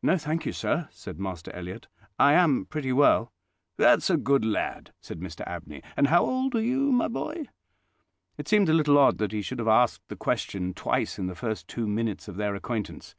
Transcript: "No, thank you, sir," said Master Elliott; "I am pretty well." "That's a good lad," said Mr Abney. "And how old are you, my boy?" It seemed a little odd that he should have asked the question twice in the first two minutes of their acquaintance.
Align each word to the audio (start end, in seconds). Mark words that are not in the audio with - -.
"No, 0.00 0.16
thank 0.16 0.46
you, 0.46 0.52
sir," 0.52 0.86
said 0.92 1.18
Master 1.18 1.52
Elliott; 1.52 1.88
"I 2.20 2.34
am 2.34 2.66
pretty 2.66 2.92
well." 2.92 3.32
"That's 3.76 4.08
a 4.08 4.16
good 4.16 4.44
lad," 4.44 4.92
said 5.00 5.18
Mr 5.18 5.44
Abney. 5.44 5.82
"And 5.96 6.06
how 6.06 6.24
old 6.24 6.54
are 6.54 6.62
you, 6.62 6.92
my 6.92 7.08
boy?" 7.08 7.48
It 8.38 8.46
seemed 8.46 8.68
a 8.68 8.72
little 8.74 8.96
odd 8.96 9.18
that 9.18 9.32
he 9.32 9.42
should 9.42 9.58
have 9.58 9.66
asked 9.66 10.02
the 10.06 10.14
question 10.14 10.72
twice 10.72 11.18
in 11.18 11.26
the 11.26 11.34
first 11.34 11.66
two 11.66 11.88
minutes 11.88 12.28
of 12.28 12.36
their 12.36 12.54
acquaintance. 12.54 13.16